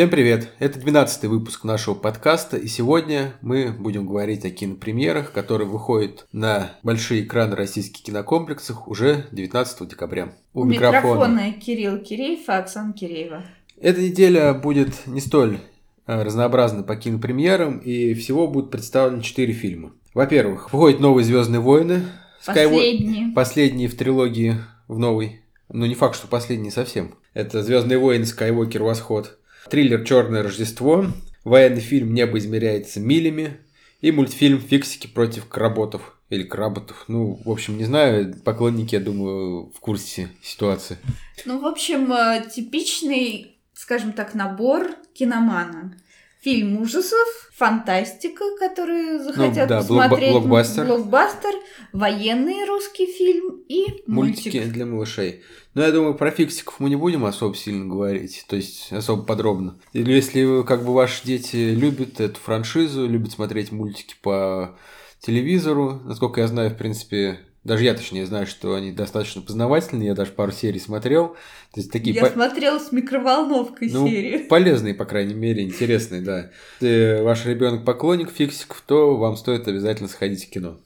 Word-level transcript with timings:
Всем 0.00 0.08
привет! 0.08 0.48
Это 0.58 0.80
12 0.80 1.24
выпуск 1.24 1.62
нашего 1.62 1.94
подкаста, 1.94 2.56
и 2.56 2.68
сегодня 2.68 3.34
мы 3.42 3.70
будем 3.70 4.06
говорить 4.06 4.46
о 4.46 4.50
кинопремьерах, 4.50 5.30
которые 5.30 5.68
выходят 5.68 6.26
на 6.32 6.70
большие 6.82 7.24
экраны 7.24 7.54
российских 7.54 8.04
кинокомплексах 8.04 8.88
уже 8.88 9.26
19 9.30 9.90
декабря. 9.90 10.32
У, 10.54 10.62
У 10.62 10.64
микрофона. 10.64 11.02
микрофона 11.02 11.52
Кирилл 11.52 11.98
Киреев 11.98 12.48
и 12.48 12.50
Оксана 12.50 12.94
Киреева. 12.94 13.44
Эта 13.78 14.00
неделя 14.00 14.54
будет 14.54 15.06
не 15.06 15.20
столь 15.20 15.58
э, 16.06 16.22
разнообразна 16.22 16.82
по 16.82 16.96
кинопремьерам, 16.96 17.76
и 17.76 18.14
всего 18.14 18.48
будут 18.48 18.70
представлены 18.70 19.22
4 19.22 19.52
фильма. 19.52 19.92
Во-первых, 20.14 20.72
выходят 20.72 21.00
новые 21.00 21.26
Звездные 21.26 21.60
войны. 21.60 22.04
Последние. 22.46 23.24
Skywalker, 23.26 23.34
последние 23.34 23.88
в 23.90 23.96
трилогии 23.98 24.56
в 24.88 24.98
новой. 24.98 25.42
Ну, 25.68 25.84
не 25.84 25.94
факт, 25.94 26.16
что 26.16 26.26
последние 26.26 26.72
совсем. 26.72 27.16
Это 27.34 27.62
Звездные 27.62 27.98
войны, 27.98 28.24
Скайуокер, 28.24 28.82
Восход 28.82 29.36
триллер 29.68 30.04
«Черное 30.04 30.42
Рождество», 30.42 31.06
военный 31.44 31.80
фильм 31.80 32.14
«Небо 32.14 32.38
измеряется 32.38 33.00
милями» 33.00 33.58
и 34.00 34.12
мультфильм 34.12 34.60
«Фиксики 34.60 35.06
против 35.06 35.46
кработов». 35.48 36.16
Или 36.30 36.44
кработов. 36.44 37.06
Ну, 37.08 37.40
в 37.44 37.50
общем, 37.50 37.76
не 37.76 37.84
знаю, 37.84 38.36
поклонники, 38.44 38.94
я 38.94 39.00
думаю, 39.00 39.72
в 39.74 39.80
курсе 39.80 40.28
ситуации. 40.40 40.96
Ну, 41.44 41.58
в 41.58 41.66
общем, 41.66 42.12
э, 42.12 42.44
типичный, 42.48 43.56
скажем 43.74 44.12
так, 44.12 44.34
набор 44.34 44.92
киномана 45.12 46.00
фильм 46.42 46.80
ужасов, 46.80 47.50
фантастика, 47.52 48.44
которые 48.58 49.18
ну 49.18 49.24
захотят 49.24 49.68
ну, 49.68 49.76
да, 49.76 49.78
посмотреть, 49.78 50.32
блокбастер. 50.32 50.86
блокбастер, 50.86 51.54
военный 51.92 52.64
русский 52.66 53.06
фильм 53.06 53.62
и 53.68 54.02
мультики 54.06 54.56
мультик. 54.56 54.72
для 54.72 54.86
малышей. 54.86 55.42
Но 55.74 55.82
я 55.82 55.92
думаю, 55.92 56.14
про 56.14 56.30
фиксиков 56.30 56.80
мы 56.80 56.88
не 56.88 56.96
будем 56.96 57.24
особо 57.24 57.54
сильно 57.54 57.86
говорить, 57.86 58.44
то 58.48 58.56
есть 58.56 58.90
особо 58.92 59.22
подробно. 59.22 59.78
Или 59.92 60.12
если 60.12 60.64
как 60.64 60.84
бы 60.84 60.94
ваши 60.94 61.24
дети 61.24 61.56
любят 61.56 62.20
эту 62.20 62.40
франшизу, 62.40 63.06
любят 63.06 63.32
смотреть 63.32 63.70
мультики 63.70 64.14
по 64.22 64.78
телевизору, 65.20 66.00
насколько 66.04 66.40
я 66.40 66.48
знаю, 66.48 66.70
в 66.70 66.76
принципе, 66.76 67.40
даже 67.62 67.84
я, 67.84 67.92
точнее, 67.92 68.24
знаю, 68.24 68.46
что 68.46 68.74
они 68.74 68.90
достаточно 68.90 69.42
познавательные. 69.42 70.08
Я 70.08 70.14
даже 70.14 70.32
пару 70.32 70.50
серий 70.50 70.80
смотрел. 70.80 71.36
То 71.74 71.80
есть 71.80 71.92
такие 71.92 72.14
я 72.14 72.22
по... 72.22 72.30
смотрела 72.30 72.78
с 72.78 72.90
микроволновкой 72.90 73.90
ну, 73.92 74.08
серии. 74.08 74.38
Полезные, 74.48 74.94
по 74.94 75.04
крайней 75.04 75.34
мере, 75.34 75.62
интересные, 75.62 76.22
да. 76.22 76.50
Если 76.80 77.22
ваш 77.22 77.44
ребенок 77.44 77.84
поклонник 77.84 78.30
фиксиков, 78.30 78.82
то 78.86 79.16
вам 79.18 79.36
стоит 79.36 79.68
обязательно 79.68 80.08
сходить 80.08 80.46
в 80.46 80.50
кино. 80.50 80.80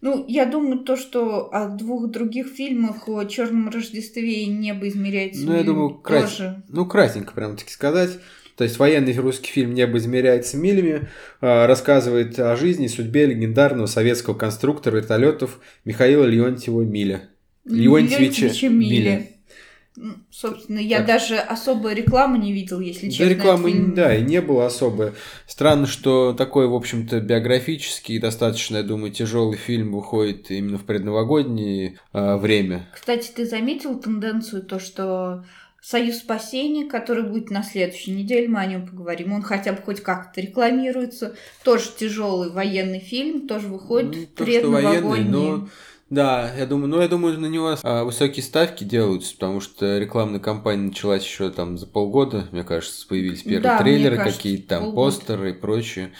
Ну, 0.00 0.24
я 0.26 0.46
думаю, 0.46 0.80
то, 0.80 0.96
что 0.96 1.52
о 1.52 1.68
двух 1.68 2.10
других 2.10 2.48
фильмах 2.48 3.06
о 3.06 3.24
Черном 3.24 3.68
Рождестве 3.68 4.44
и 4.44 4.46
небо 4.46 4.88
измеряется. 4.88 5.44
Ну, 5.44 5.54
я 5.54 5.62
думаю, 5.62 5.94
крас... 5.94 6.40
ну, 6.68 6.86
красненько, 6.86 7.34
прям 7.34 7.56
таки 7.56 7.70
сказать. 7.70 8.18
То 8.56 8.64
есть 8.64 8.78
военный 8.78 9.16
русский 9.16 9.50
фильм 9.50 9.74
«Небо 9.74 9.98
измеряется 9.98 10.56
милями» 10.56 11.08
а, 11.40 11.66
рассказывает 11.66 12.38
о 12.38 12.54
жизни 12.56 12.86
и 12.86 12.88
судьбе 12.88 13.26
легендарного 13.26 13.86
советского 13.86 14.34
конструктора 14.34 14.96
вертолетов 14.96 15.60
Михаила 15.84 16.24
Леонтьева 16.24 16.82
Миля. 16.82 17.28
Леонтьевича 17.64 18.68
Миля. 18.68 19.28
Собственно, 20.28 20.80
я 20.80 20.98
так. 20.98 21.06
даже 21.06 21.36
особо 21.36 21.92
рекламы 21.92 22.38
не 22.38 22.52
видел, 22.52 22.80
если 22.80 23.10
честно. 23.10 23.26
Да, 23.26 23.30
рекламы, 23.30 23.70
фильм... 23.70 23.94
да, 23.94 24.14
и 24.16 24.22
не 24.22 24.40
было 24.40 24.66
особо. 24.66 25.14
Странно, 25.46 25.86
что 25.86 26.32
такой, 26.32 26.66
в 26.66 26.74
общем-то, 26.74 27.20
биографический, 27.20 28.18
достаточно, 28.18 28.78
я 28.78 28.82
думаю, 28.82 29.12
тяжелый 29.12 29.56
фильм 29.56 29.92
выходит 29.92 30.50
именно 30.50 30.78
в 30.78 30.84
предновогоднее 30.84 32.00
э, 32.12 32.36
время. 32.36 32.88
Кстати, 32.92 33.30
ты 33.30 33.46
заметил 33.46 33.96
тенденцию, 34.00 34.62
то, 34.62 34.80
что 34.80 35.44
Союз 35.84 36.20
спасения, 36.20 36.86
который 36.86 37.24
будет 37.24 37.50
на 37.50 37.62
следующей 37.62 38.12
неделе, 38.12 38.48
мы 38.48 38.60
о 38.60 38.64
нем 38.64 38.86
поговорим. 38.86 39.34
Он 39.34 39.42
хотя 39.42 39.74
бы 39.74 39.82
хоть 39.82 40.00
как-то 40.00 40.40
рекламируется. 40.40 41.36
Тоже 41.62 41.90
тяжелый 41.94 42.50
военный 42.50 43.00
фильм, 43.00 43.46
тоже 43.46 43.68
выходит 43.68 44.16
ну, 44.16 44.26
то, 44.34 44.44
предновогодний. 44.44 45.28
но... 45.28 45.68
Да, 46.08 46.50
я 46.56 46.64
думаю, 46.64 46.88
ну 46.88 47.02
я 47.02 47.08
думаю, 47.08 47.38
на 47.38 47.46
него 47.46 47.76
а, 47.82 48.04
высокие 48.04 48.42
ставки 48.42 48.82
делаются, 48.82 49.34
потому 49.34 49.60
что 49.60 49.98
рекламная 49.98 50.40
кампания 50.40 50.84
началась 50.84 51.22
еще 51.22 51.50
там 51.50 51.76
за 51.76 51.86
полгода, 51.86 52.48
мне 52.50 52.64
кажется, 52.64 53.06
появились 53.06 53.42
первые 53.42 53.60
да, 53.60 53.78
трейлеры 53.78 54.16
какие-то, 54.16 54.68
там 54.68 54.84
полгода. 54.84 55.16
постеры 55.16 55.50
и 55.50 55.52
прочее. 55.52 56.12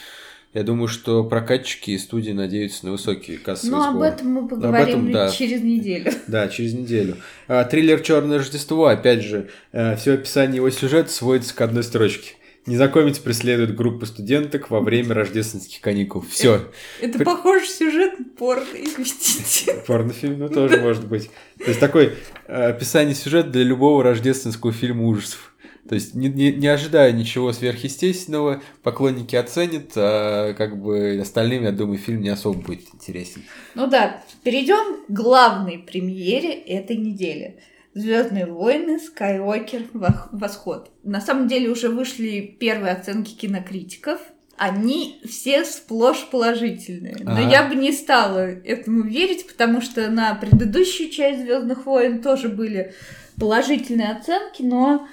Я 0.54 0.62
думаю, 0.62 0.86
что 0.86 1.24
прокатчики 1.24 1.90
и 1.90 1.98
студии 1.98 2.30
надеются 2.30 2.86
на 2.86 2.92
высокие 2.92 3.38
кассовые 3.38 3.76
Ну, 3.76 3.82
об 3.82 4.02
этом 4.02 4.28
мы 4.28 4.48
поговорим 4.48 5.08
этом, 5.08 5.12
да. 5.12 5.28
через 5.28 5.62
неделю. 5.62 6.12
Да, 6.28 6.46
через 6.48 6.74
неделю. 6.74 7.16
А, 7.48 7.64
триллер 7.64 8.00
Черное 8.00 8.38
Рождество, 8.38 8.86
опять 8.86 9.22
же, 9.22 9.48
э, 9.72 9.96
все 9.96 10.14
описание 10.14 10.56
его 10.56 10.70
сюжета 10.70 11.10
сводится 11.10 11.56
к 11.56 11.60
одной 11.60 11.82
строчке. 11.82 12.34
Незнакомец 12.66 13.18
преследует 13.18 13.74
группу 13.74 14.06
студенток 14.06 14.70
во 14.70 14.80
время 14.80 15.12
рождественских 15.14 15.80
каникул. 15.80 16.24
Все. 16.30 16.70
Это, 17.00 17.16
это 17.16 17.24
похож 17.24 17.66
сюжет 17.68 18.14
порно, 18.38 18.64
извините. 18.74 19.82
Порнофильм, 19.88 20.38
ну 20.38 20.48
тоже 20.48 20.80
может 20.80 21.04
быть. 21.06 21.30
То 21.58 21.66
есть 21.66 21.80
такой 21.80 22.12
э, 22.46 22.68
описание 22.68 23.16
сюжета 23.16 23.50
для 23.50 23.64
любого 23.64 24.04
рождественского 24.04 24.72
фильма 24.72 25.04
ужасов. 25.04 25.53
То 25.88 25.96
есть 25.96 26.14
не, 26.14 26.28
не, 26.28 26.52
не 26.52 26.66
ожидая 26.66 27.12
ничего 27.12 27.52
сверхъестественного, 27.52 28.62
поклонники 28.82 29.36
оценят, 29.36 29.92
а 29.96 30.54
как 30.54 30.80
бы 30.80 31.18
остальным, 31.20 31.64
я 31.64 31.72
думаю, 31.72 31.98
фильм 31.98 32.22
не 32.22 32.30
особо 32.30 32.58
будет 32.58 32.86
интересен. 32.94 33.42
Ну 33.74 33.86
да, 33.86 34.22
перейдем 34.42 35.04
к 35.06 35.10
главной 35.10 35.78
премьере 35.78 36.52
этой 36.52 36.96
недели. 36.96 37.60
Звездные 37.92 38.46
войны, 38.46 38.98
Скайуокер, 38.98 39.82
Восход. 39.92 40.90
На 41.04 41.20
самом 41.20 41.48
деле 41.48 41.68
уже 41.68 41.90
вышли 41.90 42.40
первые 42.40 42.92
оценки 42.92 43.34
кинокритиков. 43.34 44.20
Они 44.56 45.20
все 45.28 45.64
сплошь 45.64 46.28
положительные. 46.30 47.16
Но 47.20 47.32
ага. 47.32 47.42
я 47.42 47.68
бы 47.68 47.74
не 47.74 47.92
стала 47.92 48.38
этому 48.38 49.02
верить, 49.02 49.46
потому 49.46 49.80
что 49.80 50.10
на 50.10 50.34
предыдущую 50.34 51.10
часть 51.10 51.42
Звездных 51.42 51.86
войн 51.86 52.22
тоже 52.22 52.48
были 52.48 52.94
положительные 53.38 54.12
оценки, 54.12 54.62
но 54.62 55.08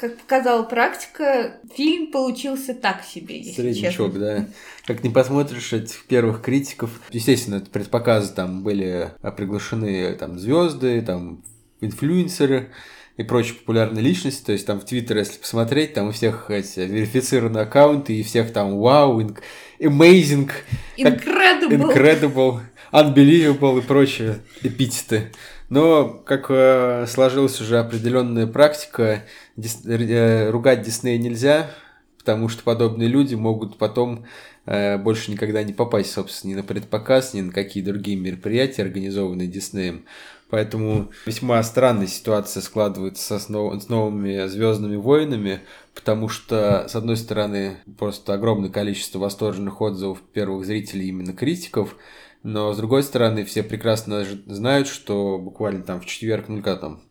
как 0.00 0.16
показала 0.16 0.62
практика, 0.62 1.56
фильм 1.74 2.10
получился 2.10 2.74
так 2.74 3.04
себе, 3.04 3.38
если 3.38 3.60
Среднячок, 3.60 4.12
честно. 4.12 4.18
да. 4.18 4.46
Как 4.86 5.04
не 5.04 5.10
посмотришь 5.10 5.74
этих 5.74 6.06
первых 6.06 6.40
критиков, 6.40 6.90
естественно, 7.10 7.60
предпоказы 7.60 8.32
там 8.34 8.62
были 8.62 9.10
приглашены 9.36 10.14
там 10.14 10.38
звезды, 10.38 11.02
там 11.02 11.42
инфлюенсеры 11.82 12.70
и 13.18 13.22
прочие 13.24 13.54
популярные 13.56 14.02
личности. 14.02 14.42
То 14.46 14.52
есть 14.52 14.66
там 14.66 14.80
в 14.80 14.86
Твиттер, 14.86 15.18
если 15.18 15.38
посмотреть, 15.38 15.92
там 15.92 16.08
у 16.08 16.12
всех 16.12 16.50
эти 16.50 16.80
верифицированные 16.80 17.64
аккаунты, 17.64 18.14
и 18.14 18.22
всех 18.22 18.54
там 18.54 18.78
вау, 18.78 19.20
wow, 19.20 19.38
amazing, 19.80 20.50
incredible, 20.96 21.92
incredible, 21.92 22.60
unbelievable 22.90 23.78
и 23.78 23.82
прочие 23.82 24.38
эпитеты. 24.62 25.30
Но, 25.70 26.08
как 26.08 26.46
э, 26.48 27.06
сложилась 27.06 27.60
уже 27.60 27.78
определенная 27.78 28.48
практика, 28.48 29.22
дис, 29.56 29.80
э, 29.86 30.50
ругать 30.50 30.82
Дисней 30.82 31.16
нельзя, 31.16 31.70
потому 32.18 32.48
что 32.48 32.64
подобные 32.64 33.08
люди 33.08 33.36
могут 33.36 33.78
потом 33.78 34.26
э, 34.66 34.98
больше 34.98 35.30
никогда 35.30 35.62
не 35.62 35.72
попасть, 35.72 36.12
собственно, 36.12 36.50
ни 36.50 36.54
на 36.56 36.62
предпоказ, 36.64 37.34
ни 37.34 37.40
на 37.40 37.52
какие 37.52 37.84
другие 37.84 38.16
мероприятия, 38.16 38.82
организованные 38.82 39.46
Диснеем. 39.46 40.04
Поэтому 40.50 41.12
весьма 41.26 41.62
странная 41.62 42.08
ситуация 42.08 42.60
складывается 42.60 43.38
с, 43.38 43.48
нов- 43.48 43.80
с 43.80 43.88
новыми 43.88 44.48
Звездными 44.48 44.96
войнами, 44.96 45.60
потому 45.94 46.28
что, 46.28 46.88
с 46.88 46.96
одной 46.96 47.16
стороны, 47.16 47.76
просто 47.96 48.34
огромное 48.34 48.70
количество 48.70 49.20
восторженных 49.20 49.80
отзывов 49.80 50.20
первых 50.32 50.66
зрителей, 50.66 51.08
именно 51.08 51.32
критиков, 51.32 51.94
но 52.42 52.72
с 52.72 52.76
другой 52.76 53.02
стороны, 53.02 53.44
все 53.44 53.62
прекрасно 53.62 54.24
знают, 54.46 54.88
что 54.88 55.38
буквально 55.38 55.82
там 55.82 56.00
в 56.00 56.06
четверг, 56.06 56.46
ну 56.48 56.62
когда 56.62 56.76
там, 56.76 57.02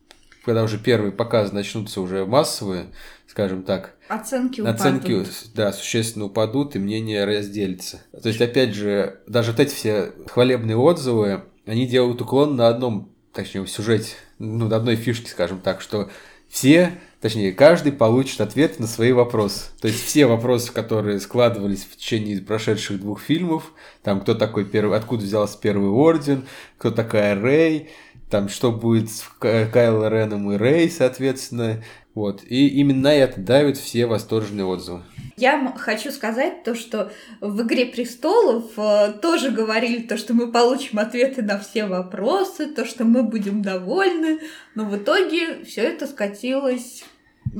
когда 0.44 0.62
уже 0.64 0.78
первые 0.78 1.12
показы 1.12 1.54
начнутся 1.54 2.00
уже 2.00 2.26
массовые, 2.26 2.86
скажем 3.26 3.62
так, 3.62 3.94
оценки, 4.08 4.60
оценки 4.60 5.12
упадут. 5.12 5.34
да, 5.54 5.72
существенно 5.72 6.24
упадут, 6.26 6.74
и 6.74 6.80
мнение 6.80 7.24
разделится. 7.24 8.02
То 8.22 8.28
есть, 8.28 8.40
опять 8.40 8.74
же, 8.74 9.20
даже 9.26 9.52
вот 9.52 9.60
эти 9.60 9.72
все 9.72 10.12
хвалебные 10.26 10.76
отзывы, 10.76 11.44
они 11.66 11.86
делают 11.86 12.20
уклон 12.20 12.56
на 12.56 12.68
одном, 12.68 13.12
точнее, 13.32 13.62
в 13.62 13.70
сюжете, 13.70 14.14
ну, 14.38 14.68
на 14.68 14.76
одной 14.76 14.96
фишке, 14.96 15.30
скажем 15.30 15.60
так, 15.60 15.80
что 15.80 16.10
все 16.48 16.98
точнее, 17.20 17.52
каждый 17.52 17.92
получит 17.92 18.40
ответ 18.40 18.78
на 18.78 18.86
свои 18.86 19.12
вопросы. 19.12 19.66
То 19.80 19.88
есть 19.88 20.04
все 20.04 20.26
вопросы, 20.26 20.72
которые 20.72 21.20
складывались 21.20 21.84
в 21.84 21.96
течение 21.96 22.40
прошедших 22.40 23.00
двух 23.00 23.20
фильмов, 23.20 23.72
там 24.02 24.20
кто 24.20 24.34
такой 24.34 24.64
первый, 24.64 24.98
откуда 24.98 25.24
взялся 25.24 25.58
первый 25.60 25.90
орден, 25.90 26.46
кто 26.78 26.90
такая 26.90 27.40
Рэй, 27.40 27.90
там 28.30 28.48
что 28.48 28.70
будет 28.72 29.10
с 29.10 29.24
Кайло 29.38 30.08
Реном 30.08 30.52
и 30.52 30.56
Рэй, 30.56 30.90
соответственно. 30.90 31.82
Вот. 32.14 32.42
И 32.44 32.68
именно 32.68 33.08
это 33.08 33.40
давит 33.40 33.76
все 33.76 34.06
восторженные 34.06 34.64
отзывы. 34.64 35.02
Я 35.36 35.72
хочу 35.78 36.10
сказать 36.10 36.64
то, 36.64 36.74
что 36.74 37.10
в 37.40 37.62
«Игре 37.62 37.86
престолов» 37.86 38.72
э, 38.76 39.14
тоже 39.22 39.50
говорили 39.50 40.02
то, 40.02 40.18
что 40.18 40.34
мы 40.34 40.52
получим 40.52 40.98
ответы 40.98 41.40
на 41.40 41.58
все 41.58 41.86
вопросы, 41.86 42.66
то, 42.66 42.84
что 42.84 43.04
мы 43.04 43.22
будем 43.22 43.62
довольны, 43.62 44.40
но 44.74 44.84
в 44.84 44.96
итоге 44.96 45.64
все 45.64 45.82
это 45.82 46.06
скатилось 46.06 47.04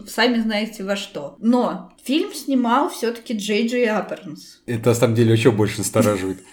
сами 0.06 0.38
знаете 0.40 0.84
во 0.84 0.96
что. 0.96 1.36
Но 1.38 1.92
фильм 2.04 2.32
снимал 2.32 2.90
все-таки 2.90 3.36
Джей 3.36 3.66
Джей 3.66 3.88
Абрамс. 3.88 4.58
Это 4.66 4.90
на 4.90 4.94
самом 4.94 5.14
деле 5.14 5.32
еще 5.32 5.50
больше 5.50 5.78
настораживает. 5.78 6.38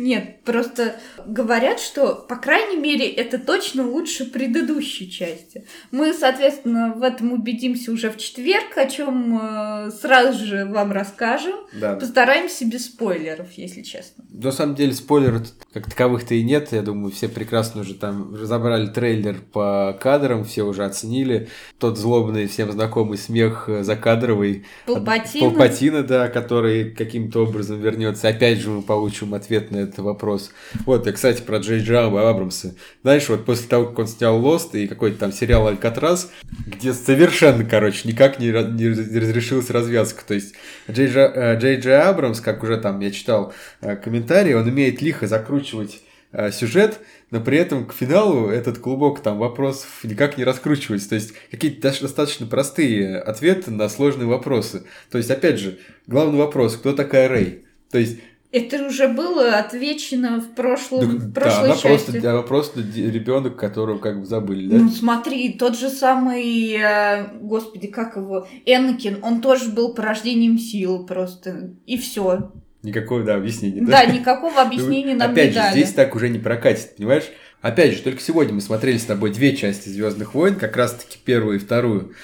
Нет, 0.00 0.42
просто 0.44 0.96
говорят, 1.26 1.78
что, 1.78 2.14
по 2.14 2.36
крайней 2.36 2.76
мере, 2.76 3.06
это 3.06 3.38
точно 3.38 3.86
лучше 3.86 4.24
предыдущей 4.24 5.10
части. 5.10 5.66
Мы, 5.90 6.14
соответственно, 6.14 6.94
в 6.96 7.02
этом 7.02 7.32
убедимся 7.32 7.92
уже 7.92 8.10
в 8.10 8.16
четверг, 8.16 8.76
о 8.76 8.86
чем 8.86 9.38
э, 9.38 9.90
сразу 9.90 10.46
же 10.46 10.64
вам 10.64 10.92
расскажем. 10.92 11.54
Да. 11.74 11.96
Постараемся 11.96 12.64
без 12.64 12.86
спойлеров, 12.86 13.52
если 13.52 13.82
честно. 13.82 14.24
На 14.30 14.52
самом 14.52 14.74
деле 14.74 14.94
спойлеров 14.94 15.48
как 15.74 15.90
таковых-то 15.90 16.34
и 16.34 16.42
нет. 16.42 16.68
Я 16.72 16.80
думаю, 16.80 17.12
все 17.12 17.28
прекрасно 17.28 17.82
уже 17.82 17.92
там 17.92 18.34
разобрали 18.34 18.86
трейлер 18.86 19.36
по 19.52 19.96
кадрам, 20.00 20.44
все 20.44 20.62
уже 20.62 20.86
оценили. 20.86 21.48
Тот 21.78 21.98
злобный, 21.98 22.46
всем 22.46 22.72
знакомый 22.72 23.18
смех 23.18 23.68
закадровый. 23.82 24.64
Палпатина. 24.86 25.50
Палпатина, 25.50 26.02
да, 26.02 26.28
который 26.28 26.90
каким-то 26.90 27.44
образом 27.44 27.80
вернется. 27.80 28.28
Опять 28.28 28.60
же 28.60 28.70
мы 28.70 28.82
получим 28.82 29.34
ответ 29.34 29.70
на 29.70 29.89
этот 29.90 30.04
вопрос. 30.04 30.50
Вот, 30.86 31.06
и, 31.06 31.12
кстати, 31.12 31.42
про 31.42 31.58
Джей 31.58 31.80
Джей 31.80 31.98
Абрамса. 31.98 32.74
Знаешь, 33.02 33.28
вот 33.28 33.44
после 33.44 33.68
того, 33.68 33.86
как 33.86 33.98
он 33.98 34.06
снял 34.06 34.38
Лост 34.38 34.74
и 34.74 34.86
какой-то 34.86 35.18
там 35.18 35.32
сериал 35.32 35.66
Алькатрас, 35.68 36.30
где 36.66 36.92
совершенно, 36.92 37.64
короче, 37.64 38.08
никак 38.08 38.38
не, 38.38 38.48
не 38.48 39.18
разрешилась 39.18 39.70
развязка. 39.70 40.24
То 40.26 40.34
есть 40.34 40.54
Джей 40.90 41.08
Джей, 41.08 41.30
э, 41.34 41.58
Джей 41.58 41.76
Джей 41.80 42.00
Абрамс, 42.00 42.40
как 42.40 42.62
уже 42.62 42.76
там 42.78 43.00
я 43.00 43.10
читал 43.10 43.52
э, 43.80 43.96
комментарии, 43.96 44.54
он 44.54 44.66
умеет 44.66 45.02
лихо 45.02 45.26
закручивать 45.26 46.00
э, 46.32 46.50
сюжет, 46.50 47.00
но 47.30 47.40
при 47.40 47.58
этом 47.58 47.86
к 47.86 47.92
финалу 47.92 48.48
этот 48.48 48.78
клубок 48.78 49.20
там 49.20 49.38
вопросов 49.38 49.88
никак 50.02 50.38
не 50.38 50.44
раскручивается. 50.44 51.10
То 51.10 51.14
есть 51.16 51.32
какие-то 51.50 51.92
достаточно 52.00 52.46
простые 52.46 53.18
ответы 53.18 53.70
на 53.70 53.88
сложные 53.88 54.26
вопросы. 54.26 54.84
То 55.10 55.18
есть, 55.18 55.30
опять 55.30 55.58
же, 55.58 55.78
главный 56.06 56.38
вопрос, 56.38 56.76
кто 56.76 56.92
такая 56.92 57.28
Рэй? 57.28 57.64
То 57.90 57.98
есть 57.98 58.18
это 58.52 58.84
уже 58.84 59.06
было 59.08 59.58
отвечено 59.58 60.40
в 60.40 60.54
прошлом, 60.54 61.18
да, 61.18 61.24
в 61.26 61.32
прошлой 61.32 61.68
да, 61.68 61.72
она 61.72 61.76
части. 61.76 62.10
Просто, 62.10 62.30
она 62.30 62.42
просто 62.42 62.80
ребенок, 62.80 63.56
которого 63.56 63.98
как 63.98 64.20
бы 64.20 64.26
забыли, 64.26 64.68
да? 64.68 64.76
Ну 64.76 64.90
смотри, 64.90 65.52
тот 65.52 65.78
же 65.78 65.88
самый, 65.88 66.72
э, 66.72 67.28
господи, 67.40 67.86
как 67.86 68.16
его, 68.16 68.48
Энакин, 68.66 69.18
он 69.22 69.40
тоже 69.40 69.70
был 69.70 69.94
порождением 69.94 70.58
силы 70.58 71.06
просто, 71.06 71.74
и 71.86 71.96
все. 71.96 72.50
Никакого, 72.82 73.22
да, 73.22 73.36
объяснения. 73.36 73.82
Да, 73.82 74.04
да 74.04 74.06
никакого 74.06 74.60
объяснения 74.60 75.14
нам 75.14 75.30
Опять 75.32 75.48
не 75.48 75.52
же, 75.52 75.58
дали. 75.58 75.72
здесь 75.72 75.92
так 75.92 76.16
уже 76.16 76.28
не 76.28 76.38
прокатит, 76.38 76.96
понимаешь? 76.96 77.24
Опять 77.60 77.94
же, 77.94 78.02
только 78.02 78.20
сегодня 78.20 78.54
мы 78.54 78.62
смотрели 78.62 78.96
с 78.96 79.04
тобой 79.04 79.32
две 79.32 79.54
части 79.54 79.90
Звездных 79.90 80.34
войн, 80.34 80.56
как 80.56 80.76
раз-таки 80.76 81.18
первую 81.22 81.56
и 81.56 81.60
вторую, 81.60 82.14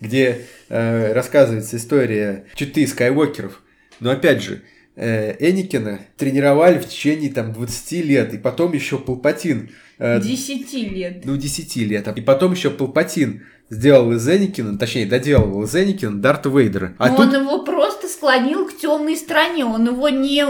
где 0.00 0.46
э, 0.68 1.12
рассказывается 1.12 1.76
история 1.76 2.46
читы 2.54 2.86
Скайуокеров. 2.86 3.62
Но 4.00 4.10
опять 4.10 4.42
же, 4.42 4.62
Эникина 4.96 6.00
тренировали 6.16 6.78
в 6.78 6.88
течение 6.88 7.30
там 7.30 7.52
20 7.52 7.92
лет, 8.04 8.34
и 8.34 8.38
потом 8.38 8.72
еще 8.72 8.98
Палпатин. 8.98 9.70
Э, 9.98 10.20
10 10.20 10.72
лет. 10.72 11.22
Ну, 11.24 11.36
10 11.36 11.76
лет. 11.76 12.08
И 12.16 12.20
потом 12.20 12.52
еще 12.52 12.70
Палпатин 12.70 13.42
сделал 13.68 14.12
из 14.12 14.26
Эникина, 14.28 14.78
точнее, 14.78 15.06
доделал 15.06 15.62
из 15.64 15.74
Эникина 15.74 16.20
Дарта 16.20 16.48
Вейдера. 16.48 16.94
А 16.98 17.10
Но 17.10 17.16
тут... 17.16 17.34
он 17.34 17.42
его 17.42 17.62
просто 17.64 18.08
склонил 18.08 18.66
к 18.66 18.76
темной 18.76 19.16
стороне, 19.16 19.64
он 19.64 19.86
его 19.86 20.08
не 20.08 20.44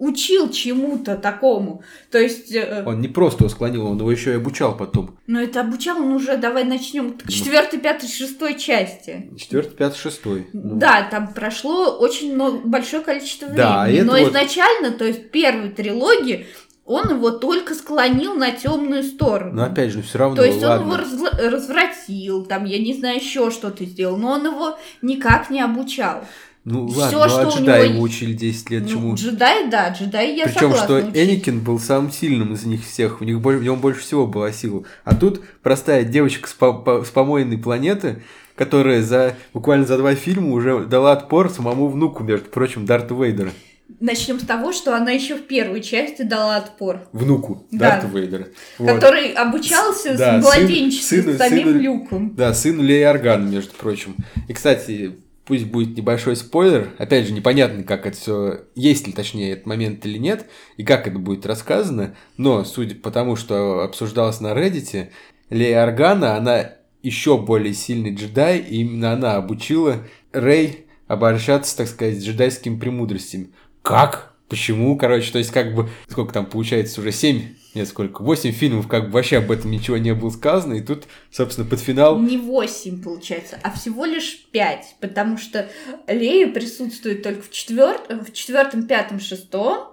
учил 0.00 0.50
чему-то 0.50 1.16
такому. 1.16 1.84
То 2.10 2.18
есть... 2.18 2.52
Э... 2.52 2.82
Он 2.84 3.00
не 3.00 3.08
просто 3.08 3.44
его 3.44 3.50
склонил, 3.50 3.86
он 3.86 3.98
его 3.98 4.10
еще 4.10 4.32
и 4.32 4.36
обучал 4.36 4.76
потом. 4.76 5.18
Но 5.26 5.40
это 5.40 5.60
обучал 5.60 5.98
он 5.98 6.12
уже, 6.12 6.36
давай 6.38 6.64
начнем 6.64 7.18
к 7.18 7.28
четвертой, 7.28 7.78
пятой, 7.78 8.08
шестой 8.08 8.58
части. 8.58 9.30
Четвертый, 9.38 9.76
пятый, 9.76 9.98
шестой. 9.98 10.48
Ну. 10.52 10.76
Да, 10.76 11.06
там 11.08 11.32
прошло 11.32 11.96
очень 11.98 12.34
много, 12.34 12.66
большое 12.66 13.02
количество 13.02 13.46
времени. 13.46 13.98
Да, 13.98 14.04
Но 14.04 14.12
вот... 14.12 14.28
изначально, 14.28 14.90
то 14.90 15.04
есть 15.04 15.30
первой 15.30 15.68
трилогии, 15.68 16.46
он 16.86 17.10
его 17.10 17.30
только 17.30 17.74
склонил 17.74 18.34
на 18.34 18.50
темную 18.52 19.04
сторону. 19.04 19.52
Но 19.52 19.64
опять 19.64 19.92
же, 19.92 20.02
все 20.02 20.18
равно. 20.18 20.36
То 20.36 20.44
есть 20.44 20.62
ладно. 20.62 20.86
он 20.86 20.92
его 20.92 20.96
раз... 20.96 21.52
развратил, 21.52 22.46
там, 22.46 22.64
я 22.64 22.78
не 22.78 22.94
знаю, 22.94 23.18
еще 23.18 23.50
что-то 23.50 23.84
сделал, 23.84 24.16
но 24.16 24.32
он 24.32 24.46
его 24.46 24.78
никак 25.02 25.50
не 25.50 25.60
обучал. 25.60 26.24
Ну 26.64 26.88
Всё, 26.88 27.18
ладно, 27.18 27.28
что 27.28 27.42
ну, 27.42 27.46
а 27.48 27.48
у 27.48 27.58
джедаи 27.58 27.82
него 27.84 27.94
его 27.94 28.02
учили 28.02 28.32
10 28.34 28.70
лет 28.70 28.82
Ну, 28.82 28.88
чему? 28.88 29.14
джедай, 29.14 29.70
да, 29.70 29.88
джедай 29.88 30.36
я 30.36 30.44
Причем, 30.44 30.60
согласна. 30.72 30.84
что 30.84 30.94
учить. 31.08 31.16
Энакин 31.16 31.60
был 31.60 31.78
самым 31.78 32.12
сильным 32.12 32.52
из 32.52 32.64
них 32.64 32.84
всех, 32.86 33.20
у, 33.20 33.24
них, 33.24 33.38
в 33.38 33.62
нем 33.62 33.78
больше 33.80 34.00
всего 34.00 34.26
была 34.26 34.52
сила. 34.52 34.84
А 35.04 35.14
тут 35.14 35.40
простая 35.62 36.04
девочка 36.04 36.48
с, 36.48 36.52
по- 36.52 36.74
по- 36.74 37.02
с 37.02 37.08
помойной 37.08 37.56
планеты, 37.56 38.22
которая 38.56 39.02
за 39.02 39.36
буквально 39.54 39.86
за 39.86 39.96
два 39.96 40.14
фильма 40.14 40.52
уже 40.52 40.84
дала 40.84 41.12
отпор 41.12 41.48
самому 41.48 41.88
внуку, 41.88 42.22
между 42.24 42.50
прочим, 42.50 42.84
Дарта 42.84 43.14
Вейдера. 43.14 43.52
Начнем 43.98 44.38
с 44.38 44.44
того, 44.44 44.72
что 44.72 44.94
она 44.94 45.10
еще 45.10 45.36
в 45.36 45.46
первой 45.46 45.80
части 45.82 46.22
дала 46.22 46.58
отпор. 46.58 47.00
Внуку 47.12 47.64
Да. 47.72 47.90
Дарта 48.00 48.06
Вейдера. 48.06 48.46
Вот. 48.78 48.86
Который 48.94 49.32
обучался 49.32 50.16
Да, 50.16 50.40
с 50.40 50.44
сын- 50.44 50.60
младенчества, 50.62 51.16
сыну- 51.16 51.32
с 51.32 51.38
самим 51.38 51.68
сыну- 51.68 51.80
Люком. 51.80 52.34
Да, 52.36 52.52
сыну 52.54 52.82
Леи 52.82 53.02
Органа, 53.02 53.48
между 53.50 53.72
прочим. 53.72 54.14
И, 54.46 54.52
кстати, 54.52 55.16
пусть 55.50 55.64
будет 55.64 55.96
небольшой 55.96 56.36
спойлер. 56.36 56.90
Опять 56.98 57.26
же, 57.26 57.32
непонятно, 57.32 57.82
как 57.82 58.06
это 58.06 58.16
все, 58.16 58.60
есть 58.76 59.08
ли 59.08 59.12
точнее 59.12 59.50
этот 59.50 59.66
момент 59.66 60.06
или 60.06 60.16
нет, 60.16 60.46
и 60.76 60.84
как 60.84 61.08
это 61.08 61.18
будет 61.18 61.44
рассказано. 61.44 62.14
Но, 62.36 62.62
судя 62.62 62.94
по 62.94 63.10
тому, 63.10 63.34
что 63.34 63.80
обсуждалось 63.80 64.40
на 64.40 64.52
Reddit, 64.52 65.08
Лея 65.50 65.82
Органа, 65.82 66.36
она 66.36 66.74
еще 67.02 67.36
более 67.36 67.74
сильный 67.74 68.14
джедай, 68.14 68.58
и 68.60 68.82
именно 68.82 69.10
она 69.10 69.34
обучила 69.34 70.06
Рэй 70.30 70.86
обращаться, 71.08 71.76
так 71.76 71.88
сказать, 71.88 72.20
с 72.20 72.24
джедайскими 72.24 72.78
премудростями. 72.78 73.50
Как? 73.82 74.29
Почему? 74.50 74.98
Короче, 74.98 75.30
то 75.30 75.38
есть, 75.38 75.52
как 75.52 75.76
бы, 75.76 75.88
сколько 76.08 76.34
там 76.34 76.44
получается, 76.44 77.00
уже 77.00 77.12
7, 77.12 77.54
нет, 77.74 77.86
сколько, 77.86 78.20
8 78.20 78.50
фильмов, 78.50 78.88
как 78.88 79.06
бы 79.06 79.12
вообще 79.12 79.38
об 79.38 79.52
этом 79.52 79.70
ничего 79.70 79.96
не 79.96 80.12
было 80.12 80.30
сказано, 80.30 80.74
и 80.74 80.80
тут, 80.80 81.04
собственно, 81.30 81.68
под 81.68 81.78
финал... 81.78 82.18
Не 82.18 82.36
8 82.36 83.00
получается, 83.00 83.60
а 83.62 83.70
всего 83.70 84.04
лишь 84.04 84.44
5, 84.50 84.96
потому 85.00 85.38
что 85.38 85.70
Лея 86.08 86.48
присутствует 86.48 87.22
только 87.22 87.42
в, 87.42 87.50
четвер... 87.52 88.00
в 88.08 88.32
четвертом, 88.32 88.88
пятом, 88.88 89.20
шестом, 89.20 89.89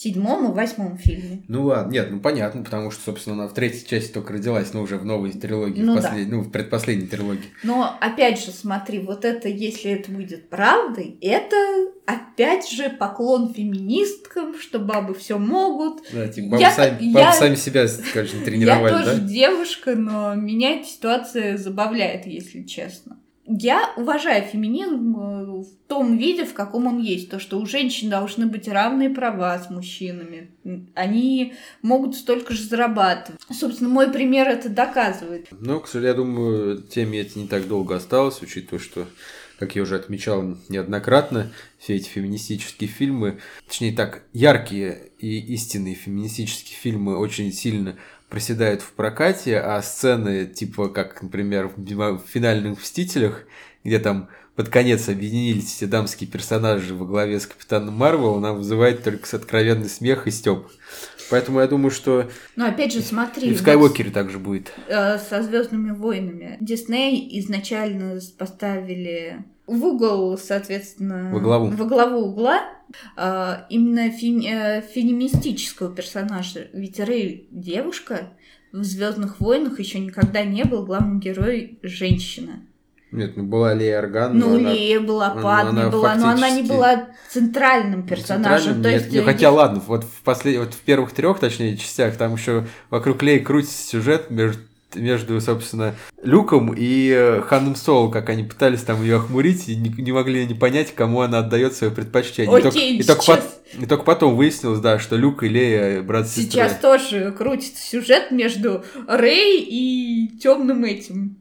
седьмом 0.00 0.50
и 0.50 0.54
восьмом 0.54 0.96
фильме. 0.96 1.42
Ну 1.46 1.64
ладно, 1.66 1.92
нет, 1.92 2.10
ну 2.10 2.20
понятно, 2.20 2.62
потому 2.62 2.90
что, 2.90 3.02
собственно, 3.04 3.36
она 3.36 3.48
в 3.48 3.52
третьей 3.52 3.86
части 3.86 4.10
только 4.10 4.32
родилась, 4.32 4.72
но 4.72 4.80
уже 4.80 4.96
в 4.96 5.04
новой 5.04 5.30
трилогии, 5.32 5.82
Ну 5.82 5.92
в, 5.92 6.00
да. 6.00 6.08
послед... 6.08 6.28
ну, 6.28 6.40
в 6.40 6.50
предпоследней 6.50 7.06
трилогии. 7.06 7.44
Но 7.64 7.98
опять 8.00 8.42
же, 8.42 8.50
смотри, 8.50 9.00
вот 9.00 9.26
это, 9.26 9.48
если 9.50 9.90
это 9.90 10.10
будет 10.10 10.48
правдой, 10.48 11.18
это 11.20 11.54
опять 12.06 12.70
же 12.70 12.88
поклон 12.88 13.52
феминисткам, 13.52 14.58
что 14.58 14.78
бабы 14.78 15.12
все 15.12 15.36
могут. 15.36 16.02
Да, 16.12 16.28
типа, 16.28 16.48
бабы, 16.52 16.62
Я- 16.62 16.70
сами, 16.72 16.96
я- 17.04 17.12
бабы 17.12 17.36
сами 17.36 17.54
себя, 17.56 17.86
скажем, 17.86 18.42
тренировали, 18.42 18.92
Я 18.94 18.98
тоже 19.04 19.16
да? 19.20 19.28
девушка, 19.28 19.96
но 19.96 20.34
меня 20.34 20.76
эта 20.76 20.86
ситуация 20.88 21.58
забавляет, 21.58 22.26
если 22.26 22.62
честно. 22.62 23.18
Я 23.52 23.92
уважаю 23.96 24.44
феминизм 24.44 25.16
э, 25.16 25.44
в 25.62 25.88
том 25.88 26.16
виде, 26.16 26.44
в 26.44 26.54
каком 26.54 26.86
он 26.86 27.00
есть. 27.00 27.30
То, 27.30 27.40
что 27.40 27.58
у 27.58 27.66
женщин 27.66 28.08
должны 28.08 28.46
быть 28.46 28.68
равные 28.68 29.10
права 29.10 29.58
с 29.58 29.70
мужчинами. 29.70 30.52
Они 30.94 31.54
могут 31.82 32.14
столько 32.14 32.54
же 32.54 32.62
зарабатывать. 32.62 33.40
Собственно, 33.50 33.90
мой 33.90 34.12
пример 34.12 34.46
это 34.46 34.68
доказывает. 34.68 35.48
Но, 35.50 35.80
к 35.80 35.88
сожалению, 35.88 36.10
я 36.10 36.16
думаю, 36.16 36.82
теме 36.82 37.20
это 37.22 37.38
не 37.40 37.48
так 37.48 37.66
долго 37.66 37.96
осталось, 37.96 38.40
учитывая, 38.40 38.78
что, 38.78 39.06
как 39.58 39.74
я 39.74 39.82
уже 39.82 39.96
отмечал 39.96 40.56
неоднократно, 40.68 41.50
все 41.78 41.96
эти 41.96 42.08
феминистические 42.08 42.88
фильмы, 42.88 43.40
точнее 43.66 43.92
так, 43.92 44.22
яркие 44.32 45.10
и 45.18 45.40
истинные 45.54 45.96
феминистические 45.96 46.76
фильмы 46.76 47.18
очень 47.18 47.52
сильно 47.52 47.96
проседают 48.30 48.80
в 48.80 48.92
прокате, 48.92 49.58
а 49.58 49.82
сцены, 49.82 50.46
типа, 50.46 50.88
как, 50.88 51.20
например, 51.22 51.68
в 51.68 51.78
«Бимо- 51.78 52.18
в 52.18 52.26
«Финальных 52.30 52.78
Мстителях», 52.78 53.44
где 53.84 53.98
там 53.98 54.28
под 54.56 54.68
конец 54.68 55.08
объединились 55.08 55.66
все 55.72 55.86
дамские 55.86 56.28
персонажи 56.28 56.94
во 56.94 57.06
главе 57.06 57.40
с 57.40 57.46
Капитаном 57.46 57.94
Марвел, 57.94 58.38
нам 58.40 58.56
вызывает 58.58 59.02
только 59.02 59.26
с 59.26 59.34
откровенный 59.34 59.88
смех 59.88 60.26
и 60.26 60.30
стёб. 60.30 60.70
Поэтому 61.30 61.60
я 61.60 61.66
думаю, 61.68 61.90
что 61.90 62.28
Но 62.56 62.66
опять 62.66 62.92
же, 62.92 63.00
смотри, 63.00 63.50
и 63.50 63.54
в 63.54 63.60
Скайуокере 63.60 64.10
также 64.10 64.38
будет. 64.38 64.72
э, 64.88 65.18
со 65.18 65.42
Звездными 65.42 65.92
войнами. 65.92 66.56
Дисней 66.60 67.38
изначально 67.40 68.18
поставили 68.36 69.44
в 69.66 69.82
угол, 69.84 70.36
соответственно, 70.36 71.30
Во 71.32 71.40
главу. 71.40 71.66
во 71.68 71.84
главу 71.86 72.18
угла 72.26 72.60
именно 73.16 74.08
фем- 74.10 74.44
э, 74.46 74.82
феминистического 74.82 75.94
персонажа. 75.94 76.68
Ведь 76.72 76.98
Рэй 77.00 77.48
девушка 77.50 78.30
в 78.72 78.82
Звездных 78.84 79.40
войнах 79.40 79.78
еще 79.80 79.98
никогда 79.98 80.44
не 80.44 80.64
был 80.64 80.84
главным 80.86 81.20
героем 81.20 81.78
женщина. 81.82 82.60
Нет, 83.12 83.36
ну 83.36 83.42
была 83.42 83.74
Лея 83.74 83.98
Орган, 83.98 84.38
Ну, 84.38 84.56
она- 84.56 84.72
Лея 84.72 85.00
была, 85.00 85.30
Падме 85.30 85.88
была, 85.88 86.14
но 86.14 86.28
она 86.28 86.48
не 86.48 86.58
фактически- 86.62 86.68
была 86.72 87.08
центральным 87.28 88.06
персонажем. 88.06 88.74
Центральным 88.74 88.82
То 88.84 88.90
нет. 88.92 89.02
есть, 89.02 89.16
Ну, 89.16 89.24
хотя 89.24 89.50
ладно, 89.50 89.82
вот 89.84 90.04
в 90.04 90.22
послед... 90.22 90.58
вот 90.58 90.74
в 90.74 90.78
первых 90.82 91.10
трех, 91.10 91.40
точнее, 91.40 91.76
частях, 91.76 92.16
там 92.16 92.34
еще 92.36 92.68
вокруг 92.88 93.20
Леи 93.24 93.40
крутится 93.40 93.82
сюжет 93.84 94.30
между 94.30 94.62
между, 94.94 95.40
собственно, 95.40 95.94
Люком 96.22 96.74
и 96.76 97.10
э, 97.10 97.40
Ханом 97.42 97.76
Соло, 97.76 98.10
как 98.10 98.28
они 98.28 98.44
пытались 98.44 98.82
там 98.82 99.02
ее 99.02 99.16
охмурить 99.16 99.68
и 99.68 99.76
не, 99.76 99.88
не 99.88 100.12
могли 100.12 100.46
не 100.46 100.54
понять, 100.54 100.94
кому 100.94 101.20
она 101.20 101.38
отдает 101.38 101.74
свое 101.74 101.92
предпочтение. 101.92 102.54
Окей, 102.54 102.98
и, 102.98 103.02
только, 103.02 103.22
сейчас... 103.22 103.38
и, 103.38 103.40
только, 103.40 103.84
и 103.84 103.86
только 103.86 104.04
потом 104.04 104.36
выяснилось, 104.36 104.80
да, 104.80 104.98
что 104.98 105.16
Люк 105.16 105.42
и 105.42 105.48
Лея 105.48 106.02
брат 106.02 106.26
и 106.26 106.28
сестра. 106.28 106.68
Сейчас 106.68 106.80
тоже 106.80 107.32
крутится 107.32 107.82
сюжет 107.82 108.30
между 108.30 108.84
Рэй 109.08 109.60
и 109.60 110.38
темным 110.38 110.84
этим 110.84 111.39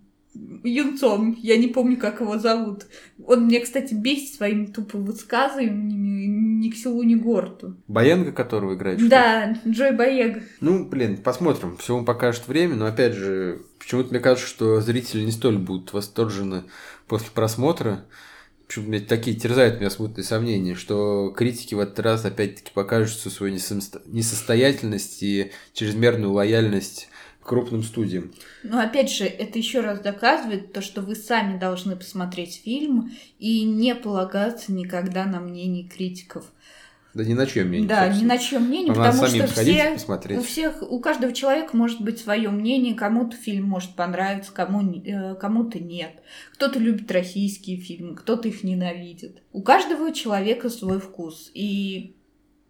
юнцом. 0.64 1.38
Я 1.40 1.58
не 1.58 1.68
помню, 1.68 1.98
как 1.98 2.22
его 2.22 2.38
зовут. 2.38 2.86
Он 3.26 3.46
мне, 3.46 3.60
кстати, 3.60 3.94
бесит 3.94 4.36
своими 4.36 4.66
тупо 4.66 4.98
высказываниями 4.98 6.50
ни 6.60 6.70
к 6.70 6.76
селу, 6.76 7.04
ни 7.04 7.16
к 7.16 7.22
горту. 7.22 7.76
Боенга, 7.88 8.32
которого 8.32 8.76
играет? 8.76 9.08
Да, 9.08 9.56
Джой 9.68 9.94
Боега. 9.94 10.42
Ну, 10.62 10.86
блин, 10.86 11.18
посмотрим. 11.18 11.78
Все 11.78 11.96
вам 11.96 12.06
покажет 12.06 12.48
время, 12.48 12.76
но 12.76 12.86
опять 12.86 13.14
же, 13.14 13.62
почему-то 13.80 14.10
мне 14.10 14.20
кажется, 14.20 14.48
что 14.48 14.82
зрители 14.82 15.24
не 15.24 15.32
столь 15.32 15.58
будут 15.58 15.94
восторжены 15.94 16.64
после 17.08 17.30
просмотра. 17.34 18.06
Почему-то 18.68 19.04
такие 19.08 19.36
терзают 19.36 19.80
меня 19.80 19.90
смутные 19.90 20.24
сомнения, 20.24 20.76
что 20.76 21.34
критики 21.36 21.74
в 21.74 21.80
этот 21.80 22.00
раз 22.02 22.24
опять-таки 22.24 22.72
покажут 22.72 23.18
всю 23.18 23.32
свою 23.32 23.52
несостоятельность 23.52 25.24
и 25.24 25.52
чрезмерную 25.74 26.32
лояльность 26.32 27.10
крупным 27.44 27.84
студиям. 27.84 28.32
Но 28.64 28.80
опять 28.80 29.12
же, 29.12 29.26
это 29.26 29.58
еще 29.58 29.82
раз 29.82 30.00
доказывает 30.02 30.74
то, 30.74 30.82
что 30.82 31.02
вы 31.02 31.16
сами 31.16 31.58
должны 31.58 31.96
посмотреть 31.96 32.62
фильм 32.64 33.12
и 33.40 33.64
не 33.64 33.96
полагаться 33.96 34.72
никогда 34.72 35.26
на 35.26 35.40
мнение 35.40 35.88
критиков. 35.88 36.46
Да 37.16 37.24
ни 37.24 37.34
на 37.34 37.48
чье 37.48 37.64
мнение. 37.64 37.88
Да, 37.88 38.06
собственно. 38.06 38.24
ни 38.24 38.28
на 38.28 38.38
чье 38.38 38.60
мнение, 38.60 38.94
Надо 38.94 39.12
потому 39.12 39.28
что 39.28 39.48
все, 39.48 39.98
у 40.38 40.42
всех, 40.42 40.84
у 40.84 41.00
каждого 41.00 41.34
человека 41.34 41.76
может 41.76 42.02
быть 42.02 42.20
свое 42.20 42.50
мнение, 42.50 42.94
кому-то 42.94 43.36
фильм 43.36 43.66
может 43.66 43.96
понравиться, 43.96 44.52
кому, 44.54 45.02
э, 45.04 45.34
кому-то 45.36 45.80
нет. 45.80 46.12
Кто-то 46.54 46.78
любит 46.78 47.12
российские 47.12 47.78
фильмы, 47.78 48.16
кто-то 48.16 48.48
их 48.48 48.64
ненавидит. 48.64 49.42
У 49.52 49.64
каждого 49.64 50.14
человека 50.14 50.70
свой 50.70 51.00
вкус. 51.00 51.50
И 51.56 52.16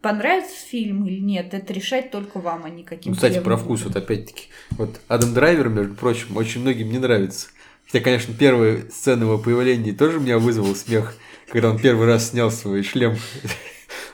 понравится 0.02 0.56
фильм 0.56 1.06
или 1.06 1.20
нет, 1.20 1.54
это 1.54 1.74
решать 1.74 2.12
только 2.12 2.40
вам, 2.40 2.66
а 2.66 2.70
не 2.70 2.84
каким-то. 2.84 3.10
Ну, 3.10 3.16
кстати, 3.16 3.44
про 3.44 3.58
вкус, 3.58 3.84
вот 3.84 3.96
опять-таки. 3.96 4.48
Вот 4.72 5.00
Адам 5.08 5.34
Драйвер, 5.34 5.70
между 5.70 5.96
прочим, 5.96 6.38
очень 6.38 6.62
многим 6.62 6.92
не 6.92 7.00
нравится. 7.00 7.50
Хотя, 7.86 8.04
конечно, 8.04 8.34
первая 8.34 8.84
сцена 8.90 9.24
его 9.24 9.38
появления 9.38 9.94
тоже 9.94 10.20
меня 10.20 10.38
вызвал 10.38 10.76
смех, 10.76 11.16
когда 11.52 11.72
он 11.72 11.80
первый 11.80 12.08
раз 12.08 12.30
снял 12.30 12.52
свой 12.52 12.84
шлем. 12.84 13.18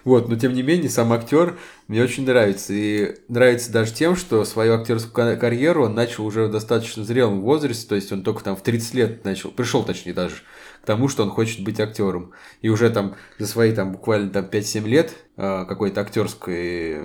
Вот, 0.06 0.30
но 0.30 0.36
тем 0.36 0.54
не 0.54 0.62
менее, 0.62 0.90
сам 0.90 1.12
актер 1.12 1.58
мне 1.88 2.02
очень 2.04 2.26
нравится. 2.26 2.74
И 2.74 3.16
нравится 3.28 3.72
даже 3.72 3.92
тем, 3.92 4.16
что 4.16 4.46
свою 4.46 4.76
актерскую 4.76 5.38
карьеру 5.38 5.86
он 5.86 5.96
начал 5.96 6.26
уже 6.26 6.46
в 6.46 6.52
достаточно 6.52 7.04
зрелом 7.04 7.42
возрасте, 7.42 7.88
то 7.90 7.96
есть 7.96 8.12
он 8.12 8.24
только 8.24 8.44
там 8.44 8.56
в 8.56 8.62
30 8.62 8.94
лет 8.94 9.26
начал, 9.26 9.50
пришел 9.50 9.84
точнее 9.84 10.14
даже 10.14 10.36
к 10.84 10.86
тому, 10.86 11.08
что 11.10 11.24
он 11.24 11.32
хочет 11.32 11.64
быть 11.64 11.80
актером. 11.80 12.32
И 12.62 12.70
уже 12.70 12.92
там 12.92 13.16
за 13.40 13.48
свои 13.48 13.74
там 13.74 13.94
буквально 13.94 14.30
там 14.30 14.46
5-7 14.46 14.88
лет 14.88 15.16
э, 15.38 15.66
какой-то 15.68 16.02
актерской 16.02 17.00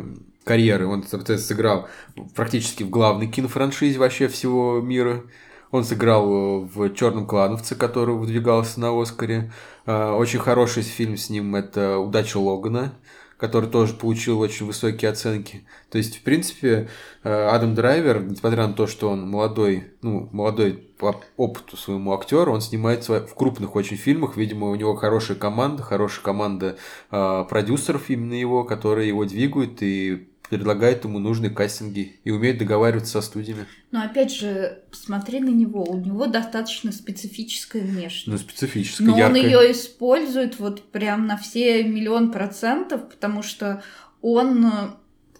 карьеры 0.45 0.87
он, 0.87 1.03
соответственно, 1.03 1.39
сыграл 1.39 1.89
практически 2.35 2.83
в 2.83 2.91
главной 2.91 3.29
кинофраншизе 3.29 3.99
вообще 3.99 4.29
всего 4.29 4.81
мира. 4.83 5.25
Он 5.71 5.85
сыграл 5.85 6.61
в 6.63 6.95
Черном 6.95 7.27
клановце, 7.27 7.75
который 7.75 8.15
выдвигался 8.15 8.81
на 8.81 9.01
Оскаре. 9.01 9.53
Э, 9.87 10.13
очень 10.13 10.39
хороший 10.39 10.83
фильм 10.83 11.17
с 11.17 11.31
ним 11.31 11.55
это 11.55 11.99
Удача 11.99 12.39
Логана 12.39 12.93
который 13.41 13.71
тоже 13.71 13.95
получил 13.95 14.39
очень 14.39 14.67
высокие 14.67 15.11
оценки. 15.11 15.65
То 15.91 15.97
есть, 15.97 16.19
в 16.19 16.23
принципе, 16.23 16.89
э, 17.25 17.49
Адам 17.49 17.75
Драйвер, 17.75 18.23
несмотря 18.23 18.67
на 18.67 18.75
то, 18.75 18.87
что 18.87 19.09
он 19.09 19.29
молодой, 19.29 19.95
ну, 20.03 20.29
молодой 20.31 20.75
по 20.75 21.19
опыту 21.39 21.79
своему 21.79 22.13
актеру, 22.13 22.53
он 22.53 22.61
снимается 22.61 23.27
в 23.27 23.35
крупных 23.35 23.75
очень 23.75 23.97
фильмах. 23.97 24.37
Видимо, 24.37 24.69
у 24.69 24.75
него 24.75 24.95
хорошая 24.95 25.39
команда, 25.39 25.83
хорошая 25.83 26.23
команда 26.23 26.77
э, 27.11 27.45
продюсеров 27.49 28.11
именно 28.11 28.35
его, 28.35 28.65
которые 28.65 29.09
его 29.09 29.25
двигают 29.25 29.83
и 29.83 30.30
предлагает 30.51 31.05
ему 31.05 31.21
нужные 31.21 31.51
кастинги 31.51 32.21
и 32.25 32.31
умеет 32.33 32.59
договариваться 32.59 33.13
со 33.13 33.21
студиями. 33.23 33.67
Но 33.93 34.03
опять 34.03 34.35
же, 34.35 34.83
посмотри 34.91 35.39
на 35.39 35.49
него, 35.49 35.85
у 35.85 35.97
него 35.97 36.27
достаточно 36.27 36.91
специфическая 36.91 37.83
внешность. 37.83 38.27
Ну, 38.27 38.37
специфическая, 38.37 39.07
Но 39.07 39.17
яркая. 39.17 39.43
он 39.43 39.49
ее 39.49 39.73
использует 39.73 40.59
вот 40.59 40.91
прям 40.91 41.29
на 41.29 41.37
все 41.37 41.85
миллион 41.85 42.33
процентов, 42.33 43.09
потому 43.09 43.43
что 43.43 43.83
он 44.23 44.67
э, 44.67 44.71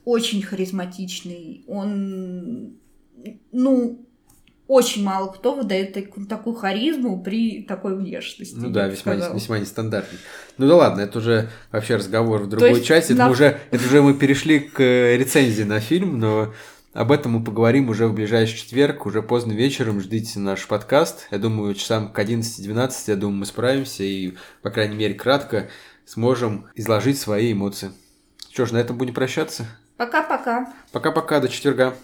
очень 0.05 0.43
харизматичный, 0.43 1.65
он, 1.67 2.77
ну, 3.51 4.07
очень 4.71 5.03
мало 5.03 5.33
кто 5.33 5.57
выдает 5.57 5.97
такую 6.29 6.55
харизму 6.55 7.21
при 7.21 7.63
такой 7.63 7.97
внешности. 7.97 8.55
Ну 8.55 8.71
да, 8.71 8.87
весьма, 8.87 9.15
весьма 9.15 9.59
нестандартный. 9.59 10.21
Ну 10.59 10.69
да 10.69 10.77
ладно, 10.77 11.01
это 11.01 11.19
уже 11.19 11.51
вообще 11.73 11.97
разговор 11.97 12.43
в 12.43 12.49
другой 12.49 12.75
есть 12.75 12.85
части. 12.85 13.13
На... 13.13 13.25
Это, 13.25 13.33
уже, 13.33 13.59
это 13.73 13.85
уже 13.85 14.01
мы 14.01 14.15
перешли 14.15 14.61
к 14.61 14.81
э, 14.81 15.17
рецензии 15.17 15.65
на 15.65 15.81
фильм, 15.81 16.21
но 16.21 16.55
об 16.93 17.11
этом 17.11 17.33
мы 17.33 17.43
поговорим 17.43 17.89
уже 17.89 18.07
в 18.07 18.15
ближайший 18.15 18.59
четверг, 18.59 19.07
уже 19.07 19.23
поздно 19.23 19.55
вечером. 19.55 20.01
Ждите 20.01 20.39
наш 20.39 20.69
подкаст. 20.69 21.27
Я 21.33 21.39
думаю, 21.39 21.75
часам 21.75 22.13
к 22.13 22.17
11-12, 22.17 22.93
я 23.09 23.17
думаю, 23.17 23.39
мы 23.39 23.47
справимся 23.47 24.05
и, 24.05 24.35
по 24.63 24.71
крайней 24.71 24.95
мере, 24.95 25.15
кратко 25.15 25.69
сможем 26.05 26.69
изложить 26.77 27.19
свои 27.19 27.53
эмоции. 27.53 27.91
Что 28.53 28.67
ж, 28.67 28.71
на 28.71 28.77
этом 28.77 28.97
будем 28.97 29.15
прощаться. 29.15 29.67
Пока-пока. 29.97 30.73
Пока-пока, 30.93 31.41
до 31.41 31.49
четверга. 31.49 31.97